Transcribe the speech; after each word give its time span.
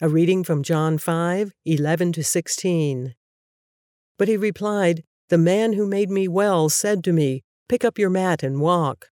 A 0.00 0.08
reading 0.08 0.44
from 0.44 0.62
John 0.62 0.96
5 0.96 1.50
11 1.64 2.12
to 2.12 2.22
16. 2.22 3.16
But 4.16 4.28
he 4.28 4.36
replied, 4.36 5.02
The 5.28 5.36
man 5.38 5.72
who 5.72 5.88
made 5.88 6.08
me 6.08 6.28
well 6.28 6.68
said 6.68 7.02
to 7.02 7.12
me, 7.12 7.42
Pick 7.68 7.84
up 7.84 7.98
your 7.98 8.08
mat 8.08 8.44
and 8.44 8.60
walk. 8.60 9.06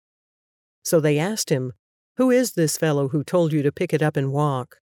So 0.82 0.98
they 0.98 1.20
asked 1.20 1.50
him, 1.50 1.72
Who 2.16 2.32
is 2.32 2.54
this 2.54 2.76
fellow 2.76 3.10
who 3.10 3.22
told 3.22 3.52
you 3.52 3.62
to 3.62 3.70
pick 3.70 3.94
it 3.94 4.02
up 4.02 4.16
and 4.16 4.32
walk? 4.32 4.78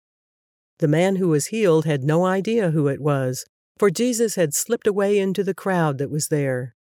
The 0.77 0.87
man 0.87 1.15
who 1.15 1.29
was 1.29 1.47
healed 1.47 1.85
had 1.85 2.03
no 2.03 2.27
idea 2.27 2.69
who 2.69 2.87
it 2.87 3.01
was, 3.01 3.43
for 3.79 3.89
Jesus 3.89 4.35
had 4.35 4.53
slipped 4.53 4.85
away 4.85 5.17
into 5.17 5.43
the 5.43 5.55
crowd 5.55 5.97
that 5.97 6.11
was 6.11 6.27
there. 6.27 6.75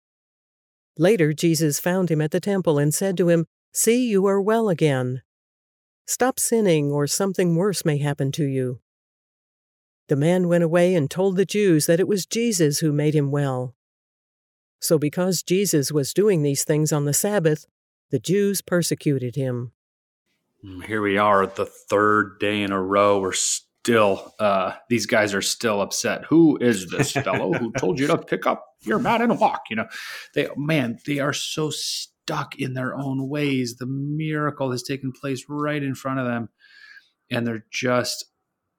Later, 0.98 1.32
Jesus 1.32 1.80
found 1.80 2.12
him 2.12 2.20
at 2.20 2.32
the 2.32 2.42
temple 2.42 2.78
and 2.78 2.94
said 2.94 3.16
to 3.16 3.30
him, 3.30 3.46
See, 3.72 4.06
you 4.10 4.26
are 4.26 4.42
well 4.42 4.68
again. 4.68 5.22
Stop 6.06 6.38
sinning, 6.38 6.92
or 6.92 7.08
something 7.08 7.56
worse 7.56 7.86
may 7.86 7.98
happen 7.98 8.34
to 8.34 8.44
you. 8.44 8.82
The 10.08 10.16
man 10.16 10.48
went 10.48 10.64
away 10.64 10.94
and 10.94 11.10
told 11.10 11.36
the 11.36 11.46
Jews 11.46 11.88
that 11.88 12.00
it 12.00 12.08
was 12.08 12.26
Jesus 12.26 12.80
who 12.80 12.92
made 12.92 13.16
him 13.16 13.32
well. 13.32 13.76
So, 14.80 15.00
because 15.00 15.42
Jesus 15.42 15.92
was 15.92 16.14
doing 16.14 16.44
these 16.44 16.64
things 16.64 16.92
on 16.92 17.06
the 17.06 17.14
Sabbath, 17.14 17.66
the 18.12 18.20
Jews 18.20 18.62
persecuted 18.62 19.36
him. 19.36 19.72
Mm, 20.64 20.84
here 20.86 21.02
we 21.02 21.18
are, 21.18 21.48
the 21.48 21.66
third 21.66 22.40
day 22.40 22.62
in 22.62 22.72
a 22.72 22.82
row. 22.82 23.20
We're 23.20 23.34
still, 23.34 24.34
uh, 24.40 24.74
these 24.90 25.08
guys 25.08 25.34
are 25.34 25.42
still 25.42 25.82
upset. 25.82 26.26
Who 26.26 26.58
is 26.58 26.90
this 26.90 27.12
fellow 27.24 27.54
who 27.54 27.72
told 27.72 28.00
you 28.00 28.06
to 28.08 28.18
pick 28.18 28.46
up 28.46 28.64
your 28.82 29.00
mat 29.00 29.22
and 29.22 29.40
walk? 29.40 29.64
You 29.72 29.78
know, 29.78 29.88
they, 30.36 30.50
man, 30.56 31.00
they 31.08 31.18
are 31.18 31.34
so 31.34 31.72
stuck 31.72 32.56
in 32.60 32.76
their 32.76 32.96
own 32.96 33.28
ways. 33.28 33.78
The 33.78 33.88
miracle 33.88 34.72
has 34.72 34.84
taken 34.84 35.12
place 35.12 35.46
right 35.50 35.82
in 35.82 35.96
front 35.96 36.20
of 36.20 36.28
them, 36.28 36.50
and 37.32 37.48
they're 37.48 37.66
just 37.72 38.26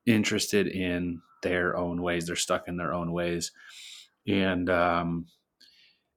interested 0.07 0.67
in 0.67 1.21
their 1.43 1.77
own 1.77 2.01
ways. 2.03 2.27
They're 2.27 2.37
stuck 2.37 2.69
in 2.69 2.77
their 2.77 2.93
own 2.93 3.13
ways. 3.13 3.53
And, 4.27 4.71
um, 4.71 5.27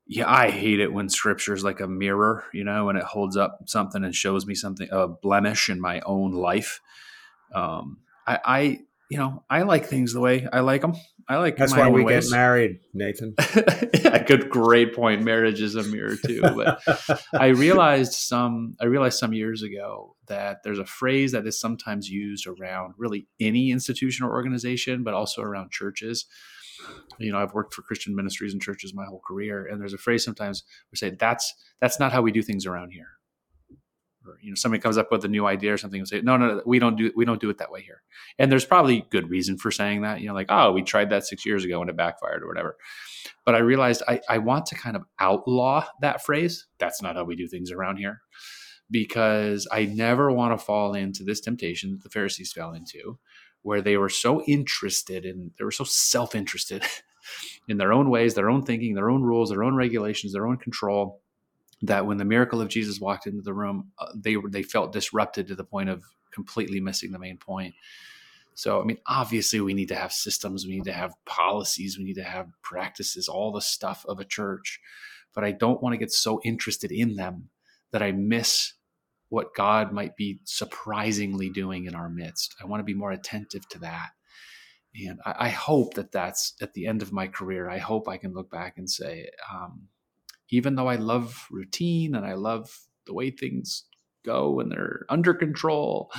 yeah, 0.07 0.27
I 0.27 0.49
hate 0.49 0.79
it 0.79 0.91
when 0.91 1.07
scripture 1.07 1.53
is 1.53 1.63
like 1.63 1.81
a 1.81 1.87
mirror, 1.87 2.45
you 2.51 2.63
know, 2.63 2.89
and 2.89 2.97
it 2.97 3.03
holds 3.03 3.37
up 3.37 3.59
something 3.65 4.03
and 4.03 4.15
shows 4.15 4.47
me 4.47 4.55
something, 4.55 4.87
a 4.91 5.07
blemish 5.07 5.69
in 5.69 5.79
my 5.79 6.01
own 6.01 6.31
life. 6.31 6.81
Um, 7.53 7.99
I, 8.25 8.39
I, 8.43 8.79
you 9.11 9.19
know, 9.19 9.43
I 9.49 9.61
like 9.63 9.85
things 9.85 10.13
the 10.13 10.19
way 10.19 10.47
I 10.51 10.61
like 10.61 10.81
them. 10.81 10.95
I 11.29 11.37
like. 11.37 11.57
That's 11.57 11.75
why 11.75 11.87
we 11.89 12.03
ways. 12.03 12.25
get 12.25 12.35
married, 12.35 12.79
Nathan. 12.91 13.35
yeah, 14.03 14.23
good, 14.23 14.49
great 14.49 14.95
point. 14.95 15.21
Marriage 15.21 15.61
is 15.61 15.75
a 15.75 15.83
mirror 15.83 16.15
too. 16.15 16.41
But 16.41 16.81
I 17.33 17.47
realized 17.47 18.13
some. 18.13 18.75
I 18.81 18.85
realized 18.85 19.19
some 19.19 19.33
years 19.33 19.61
ago 19.61 20.15
that 20.25 20.63
there's 20.63 20.79
a 20.79 20.85
phrase 20.85 21.33
that 21.33 21.45
is 21.45 21.59
sometimes 21.59 22.09
used 22.09 22.47
around 22.47 22.95
really 22.97 23.27
any 23.39 23.69
institution 23.69 24.25
or 24.25 24.31
organization, 24.31 25.03
but 25.03 25.13
also 25.13 25.43
around 25.43 25.71
churches 25.71 26.25
you 27.17 27.31
know 27.31 27.37
i've 27.37 27.53
worked 27.53 27.73
for 27.73 27.81
christian 27.81 28.15
ministries 28.15 28.53
and 28.53 28.61
churches 28.61 28.93
my 28.93 29.05
whole 29.05 29.21
career 29.27 29.65
and 29.65 29.81
there's 29.81 29.93
a 29.93 29.97
phrase 29.97 30.23
sometimes 30.23 30.63
we 30.91 30.95
say 30.95 31.09
that's 31.19 31.53
that's 31.81 31.99
not 31.99 32.13
how 32.13 32.21
we 32.21 32.31
do 32.31 32.41
things 32.41 32.65
around 32.65 32.91
here 32.91 33.18
or 34.29 34.37
you 34.41 34.49
know 34.49 34.55
somebody 34.55 34.81
comes 34.81 34.97
up 34.97 35.11
with 35.11 35.25
a 35.25 35.27
new 35.27 35.45
idea 35.45 35.73
or 35.73 35.77
something 35.77 35.99
and 35.99 36.07
say 36.07 36.21
no, 36.21 36.37
no 36.37 36.55
no 36.55 36.61
we 36.65 36.79
don't 36.79 36.95
do 36.95 37.11
we 37.15 37.25
don't 37.25 37.41
do 37.41 37.49
it 37.49 37.57
that 37.57 37.71
way 37.71 37.81
here. 37.81 38.01
And 38.37 38.51
there's 38.51 38.65
probably 38.65 39.07
good 39.09 39.29
reason 39.29 39.57
for 39.57 39.71
saying 39.71 40.01
that 40.01 40.21
you 40.21 40.27
know 40.27 40.33
like 40.33 40.47
oh 40.49 40.71
we 40.71 40.83
tried 40.83 41.09
that 41.09 41.25
six 41.25 41.45
years 41.45 41.65
ago 41.65 41.81
and 41.81 41.89
it 41.89 41.97
backfired 41.97 42.43
or 42.43 42.47
whatever. 42.47 42.77
But 43.45 43.55
i 43.55 43.59
realized 43.59 44.03
i, 44.07 44.21
I 44.29 44.37
want 44.37 44.65
to 44.67 44.75
kind 44.75 44.95
of 44.95 45.03
outlaw 45.19 45.85
that 46.01 46.23
phrase. 46.23 46.67
That's 46.77 47.01
not 47.01 47.15
how 47.15 47.23
we 47.23 47.35
do 47.35 47.47
things 47.47 47.71
around 47.71 47.97
here. 47.97 48.21
Because 48.91 49.67
i 49.71 49.85
never 49.85 50.31
want 50.31 50.57
to 50.57 50.63
fall 50.63 50.93
into 50.93 51.23
this 51.23 51.41
temptation 51.41 51.91
that 51.91 52.03
the 52.03 52.09
pharisees 52.09 52.53
fell 52.53 52.73
into 52.73 53.19
where 53.61 53.81
they 53.81 53.97
were 53.97 54.09
so 54.09 54.41
interested 54.43 55.25
and 55.25 55.51
they 55.57 55.65
were 55.65 55.71
so 55.71 55.83
self-interested 55.83 56.83
in 57.67 57.77
their 57.77 57.93
own 57.93 58.09
ways, 58.09 58.33
their 58.33 58.49
own 58.49 58.63
thinking, 58.63 58.95
their 58.95 59.09
own 59.09 59.21
rules, 59.21 59.49
their 59.49 59.63
own 59.63 59.75
regulations, 59.75 60.33
their 60.33 60.47
own 60.47 60.57
control, 60.57 61.21
that 61.81 62.05
when 62.05 62.17
the 62.17 62.25
miracle 62.25 62.61
of 62.61 62.67
Jesus 62.67 62.99
walked 62.99 63.27
into 63.27 63.41
the 63.41 63.53
room, 63.53 63.91
uh, 63.99 64.11
they 64.15 64.35
were 64.37 64.49
they 64.49 64.63
felt 64.63 64.91
disrupted 64.91 65.47
to 65.47 65.55
the 65.55 65.63
point 65.63 65.89
of 65.89 66.03
completely 66.31 66.79
missing 66.79 67.11
the 67.11 67.19
main 67.19 67.37
point. 67.37 67.73
So, 68.53 68.81
I 68.81 68.83
mean, 68.83 68.97
obviously, 69.07 69.61
we 69.61 69.73
need 69.73 69.87
to 69.87 69.95
have 69.95 70.11
systems, 70.11 70.65
we 70.65 70.73
need 70.73 70.83
to 70.83 70.91
have 70.91 71.13
policies, 71.25 71.97
we 71.97 72.03
need 72.03 72.15
to 72.15 72.23
have 72.23 72.47
practices, 72.61 73.29
all 73.29 73.53
the 73.53 73.61
stuff 73.61 74.05
of 74.07 74.19
a 74.19 74.25
church. 74.25 74.81
But 75.33 75.45
I 75.45 75.51
don't 75.51 75.81
want 75.81 75.93
to 75.93 75.97
get 75.97 76.11
so 76.11 76.41
interested 76.43 76.91
in 76.91 77.15
them 77.15 77.49
that 77.91 78.03
I 78.03 78.11
miss 78.11 78.73
what 79.29 79.55
God 79.55 79.93
might 79.93 80.17
be 80.17 80.41
surprisingly 80.43 81.49
doing 81.49 81.85
in 81.85 81.95
our 81.95 82.09
midst. 82.09 82.55
I 82.61 82.65
want 82.65 82.81
to 82.81 82.85
be 82.85 82.93
more 82.93 83.11
attentive 83.11 83.67
to 83.69 83.79
that. 83.79 84.09
And 85.07 85.19
I, 85.25 85.35
I 85.45 85.49
hope 85.49 85.93
that 85.93 86.11
that's 86.11 86.55
at 86.61 86.73
the 86.73 86.87
end 86.87 87.01
of 87.01 87.13
my 87.13 87.27
career. 87.27 87.69
I 87.69 87.77
hope 87.77 88.09
I 88.09 88.17
can 88.17 88.33
look 88.33 88.49
back 88.51 88.77
and 88.77 88.89
say, 88.89 89.29
um, 89.53 89.87
even 90.51 90.75
though 90.75 90.87
I 90.87 90.95
love 90.95 91.47
routine 91.51 92.15
and 92.15 92.25
I 92.25 92.33
love 92.33 92.77
the 93.05 93.13
way 93.13 93.31
things 93.31 93.85
go 94.25 94.59
and 94.59 94.71
they're 94.71 95.05
under 95.09 95.33
control, 95.33 96.11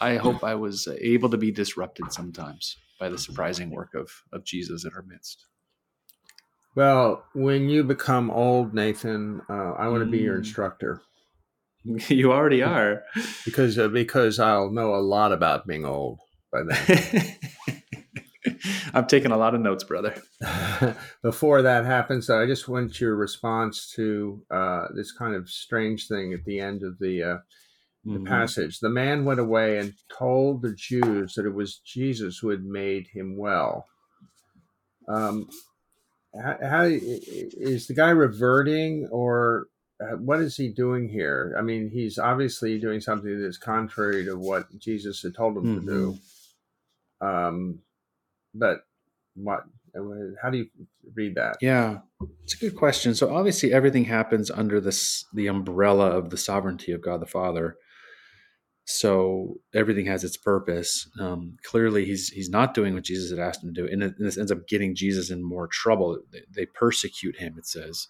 I 0.00 0.16
hope 0.16 0.44
I 0.44 0.54
was 0.54 0.88
able 1.00 1.30
to 1.30 1.36
be 1.36 1.50
disrupted 1.50 2.12
sometimes 2.12 2.76
by 2.98 3.08
the 3.08 3.18
surprising 3.18 3.70
work 3.70 3.94
of, 3.94 4.10
of 4.32 4.44
Jesus 4.44 4.84
in 4.84 4.92
our 4.94 5.02
midst. 5.02 5.46
Well, 6.74 7.24
when 7.34 7.68
you 7.68 7.82
become 7.82 8.30
old, 8.30 8.74
Nathan, 8.74 9.42
uh, 9.48 9.72
I 9.72 9.88
want 9.88 10.04
to 10.04 10.10
be 10.10 10.18
your 10.18 10.36
mm. 10.36 10.38
instructor. 10.38 11.02
you 11.84 12.32
already 12.32 12.62
are 12.74 13.02
because 13.44 13.78
uh, 13.78 13.88
because 13.88 14.38
I'll 14.38 14.70
know 14.70 14.94
a 14.94 15.02
lot 15.02 15.32
about 15.32 15.66
being 15.66 15.84
old 15.84 16.20
by 16.52 16.62
then. 16.62 17.36
I'm 18.94 19.06
taking 19.06 19.32
a 19.32 19.36
lot 19.36 19.54
of 19.54 19.60
notes, 19.60 19.84
brother. 19.84 20.14
Before 21.22 21.62
that 21.62 21.84
happens, 21.84 22.30
I 22.30 22.46
just 22.46 22.68
want 22.68 23.00
your 23.00 23.16
response 23.16 23.90
to 23.96 24.42
uh, 24.50 24.86
this 24.94 25.12
kind 25.12 25.34
of 25.34 25.48
strange 25.48 26.08
thing 26.08 26.32
at 26.32 26.44
the 26.44 26.60
end 26.60 26.82
of 26.82 26.98
the, 26.98 27.22
uh, 27.22 27.38
the 28.04 28.12
mm-hmm. 28.12 28.26
passage. 28.26 28.80
The 28.80 28.88
man 28.88 29.24
went 29.24 29.40
away 29.40 29.78
and 29.78 29.94
told 30.16 30.62
the 30.62 30.74
Jews 30.74 31.34
that 31.34 31.46
it 31.46 31.54
was 31.54 31.80
Jesus 31.84 32.38
who 32.38 32.50
had 32.50 32.64
made 32.64 33.08
him 33.12 33.36
well. 33.36 33.86
Um, 35.08 35.48
how, 36.34 36.56
how 36.62 36.84
is 36.84 37.86
the 37.86 37.94
guy 37.94 38.10
reverting, 38.10 39.08
or 39.10 39.66
uh, 40.00 40.16
what 40.16 40.40
is 40.40 40.56
he 40.56 40.68
doing 40.68 41.08
here? 41.08 41.56
I 41.58 41.62
mean, 41.62 41.90
he's 41.90 42.18
obviously 42.18 42.78
doing 42.78 43.00
something 43.00 43.42
that's 43.42 43.58
contrary 43.58 44.24
to 44.26 44.36
what 44.36 44.66
Jesus 44.78 45.22
had 45.22 45.34
told 45.34 45.56
him 45.56 45.64
mm-hmm. 45.64 45.86
to 45.86 45.92
do. 45.92 46.18
Mm-hmm. 47.22 47.26
Um, 47.26 47.78
but 48.54 48.78
what? 49.34 49.60
How 50.42 50.50
do 50.50 50.58
you 50.58 50.66
read 51.14 51.34
that? 51.36 51.56
Yeah, 51.60 51.98
it's 52.44 52.54
a 52.54 52.58
good 52.58 52.76
question. 52.76 53.14
So 53.14 53.34
obviously, 53.34 53.72
everything 53.72 54.04
happens 54.04 54.50
under 54.50 54.80
this 54.80 55.24
the 55.32 55.46
umbrella 55.46 56.10
of 56.10 56.30
the 56.30 56.36
sovereignty 56.36 56.92
of 56.92 57.02
God 57.02 57.20
the 57.20 57.26
Father. 57.26 57.76
So 58.84 59.56
everything 59.74 60.06
has 60.06 60.24
its 60.24 60.36
purpose. 60.36 61.08
Um, 61.20 61.56
clearly, 61.62 62.04
he's 62.04 62.28
he's 62.28 62.48
not 62.48 62.74
doing 62.74 62.94
what 62.94 63.04
Jesus 63.04 63.30
had 63.30 63.38
asked 63.38 63.62
him 63.62 63.74
to 63.74 63.82
do, 63.82 63.88
and, 63.90 64.14
this 64.18 64.38
ends 64.38 64.52
up 64.52 64.66
getting 64.68 64.94
Jesus 64.94 65.30
in 65.30 65.42
more 65.42 65.66
trouble. 65.66 66.18
They, 66.32 66.42
they 66.54 66.66
persecute 66.66 67.38
him. 67.38 67.56
It 67.58 67.66
says 67.66 68.08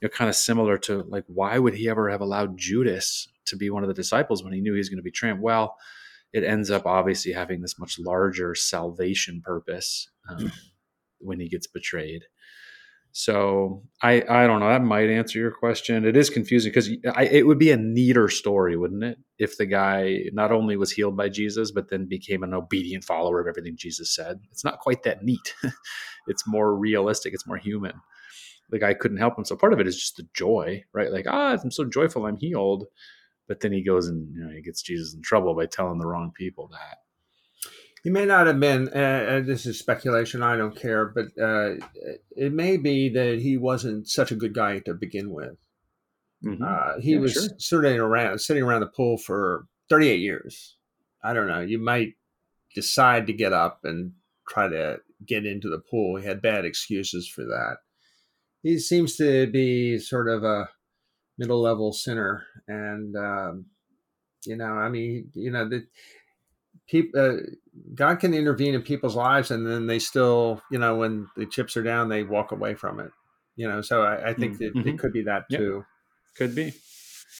you 0.00 0.08
know, 0.08 0.10
kind 0.10 0.28
of 0.28 0.36
similar 0.36 0.78
to 0.78 1.02
like, 1.08 1.24
why 1.26 1.58
would 1.58 1.74
he 1.74 1.88
ever 1.88 2.10
have 2.10 2.20
allowed 2.20 2.58
Judas 2.58 3.28
to 3.46 3.56
be 3.56 3.70
one 3.70 3.82
of 3.82 3.88
the 3.88 3.94
disciples 3.94 4.42
when 4.42 4.52
he 4.52 4.60
knew 4.60 4.72
he 4.72 4.78
was 4.78 4.88
going 4.88 4.98
to 4.98 5.02
be 5.02 5.10
trampled 5.10 5.42
Well, 5.42 5.76
it 6.34 6.42
ends 6.42 6.68
up 6.70 6.84
obviously 6.84 7.32
having 7.32 7.62
this 7.62 7.78
much 7.78 7.96
larger 7.98 8.56
salvation 8.56 9.40
purpose 9.42 10.10
um, 10.28 10.52
when 11.20 11.38
he 11.38 11.48
gets 11.48 11.68
betrayed. 11.68 12.24
So 13.12 13.84
I 14.02 14.24
I 14.28 14.48
don't 14.48 14.58
know. 14.58 14.68
That 14.68 14.82
might 14.82 15.08
answer 15.08 15.38
your 15.38 15.52
question. 15.52 16.04
It 16.04 16.16
is 16.16 16.28
confusing 16.28 16.72
because 16.72 16.88
it 16.88 17.46
would 17.46 17.60
be 17.60 17.70
a 17.70 17.76
neater 17.76 18.28
story, 18.28 18.76
wouldn't 18.76 19.04
it? 19.04 19.18
If 19.38 19.56
the 19.56 19.66
guy 19.66 20.24
not 20.32 20.50
only 20.50 20.76
was 20.76 20.90
healed 20.90 21.16
by 21.16 21.28
Jesus, 21.28 21.70
but 21.70 21.90
then 21.90 22.08
became 22.08 22.42
an 22.42 22.52
obedient 22.52 23.04
follower 23.04 23.40
of 23.40 23.46
everything 23.46 23.76
Jesus 23.78 24.12
said. 24.12 24.40
It's 24.50 24.64
not 24.64 24.80
quite 24.80 25.04
that 25.04 25.22
neat. 25.22 25.54
it's 26.26 26.44
more 26.48 26.76
realistic. 26.76 27.32
It's 27.32 27.46
more 27.46 27.56
human 27.56 27.92
the 28.70 28.78
guy 28.78 28.94
couldn't 28.94 29.18
help 29.18 29.38
him. 29.38 29.44
So 29.44 29.56
part 29.56 29.74
of 29.74 29.78
it 29.78 29.86
is 29.86 29.94
just 29.94 30.16
the 30.16 30.26
joy, 30.34 30.82
right? 30.92 31.12
Like, 31.12 31.26
ah, 31.28 31.56
I'm 31.62 31.70
so 31.70 31.84
joyful, 31.84 32.26
I'm 32.26 32.38
healed. 32.38 32.86
But 33.46 33.60
then 33.60 33.72
he 33.72 33.82
goes 33.82 34.08
and 34.08 34.34
you 34.34 34.44
know, 34.44 34.54
he 34.54 34.62
gets 34.62 34.82
Jesus 34.82 35.14
in 35.14 35.22
trouble 35.22 35.54
by 35.54 35.66
telling 35.66 35.98
the 35.98 36.06
wrong 36.06 36.32
people 36.34 36.68
that. 36.68 36.98
He 38.02 38.10
may 38.10 38.26
not 38.26 38.46
have 38.46 38.60
been. 38.60 38.90
Uh, 38.94 38.98
uh, 38.98 39.40
this 39.40 39.64
is 39.64 39.78
speculation. 39.78 40.42
I 40.42 40.56
don't 40.56 40.76
care, 40.76 41.06
but 41.06 41.26
uh, 41.42 41.76
it 42.36 42.52
may 42.52 42.76
be 42.76 43.08
that 43.10 43.40
he 43.40 43.56
wasn't 43.56 44.08
such 44.08 44.30
a 44.30 44.36
good 44.36 44.54
guy 44.54 44.78
to 44.80 44.92
begin 44.92 45.30
with. 45.30 45.56
Mm-hmm. 46.44 46.62
Uh, 46.62 47.00
he 47.00 47.12
yeah, 47.12 47.20
was 47.20 47.32
sure. 47.32 47.48
sitting 47.58 47.98
around, 47.98 48.38
sitting 48.40 48.62
around 48.62 48.80
the 48.80 48.88
pool 48.88 49.16
for 49.16 49.66
38 49.88 50.20
years. 50.20 50.76
I 51.22 51.32
don't 51.32 51.48
know. 51.48 51.60
You 51.60 51.78
might 51.78 52.14
decide 52.74 53.26
to 53.28 53.32
get 53.32 53.54
up 53.54 53.80
and 53.84 54.12
try 54.46 54.68
to 54.68 54.98
get 55.26 55.46
into 55.46 55.70
the 55.70 55.80
pool. 55.90 56.16
He 56.16 56.26
had 56.26 56.42
bad 56.42 56.66
excuses 56.66 57.26
for 57.26 57.44
that 57.44 57.76
he 58.64 58.78
seems 58.78 59.16
to 59.16 59.46
be 59.46 59.98
sort 59.98 60.26
of 60.26 60.42
a 60.42 60.70
middle 61.38 61.60
level 61.60 61.92
sinner, 61.92 62.44
and 62.68 63.16
um, 63.16 63.66
you 64.46 64.56
know, 64.56 64.72
I 64.74 64.88
mean, 64.88 65.30
you 65.34 65.50
know, 65.50 65.68
the 65.68 65.86
people. 66.88 67.20
Uh, 67.20 67.36
God 67.94 68.16
can 68.20 68.34
intervene 68.34 68.74
in 68.74 68.82
people's 68.82 69.16
lives, 69.16 69.50
and 69.50 69.66
then 69.66 69.86
they 69.86 69.98
still, 69.98 70.62
you 70.70 70.78
know, 70.78 70.96
when 70.96 71.28
the 71.36 71.46
chips 71.46 71.76
are 71.76 71.82
down, 71.82 72.08
they 72.08 72.22
walk 72.22 72.52
away 72.52 72.74
from 72.74 73.00
it. 73.00 73.10
You 73.56 73.68
know, 73.68 73.82
so 73.82 74.02
I, 74.02 74.30
I 74.30 74.34
think 74.34 74.58
Mm-hmm. 74.58 74.58
that 74.58 74.74
it 74.84 74.98
could 74.98 75.12
be 75.12 75.22
that 75.24 75.50
Yep. 75.50 75.60
too. 75.60 75.84
Could 76.36 76.54
be. 76.54 76.74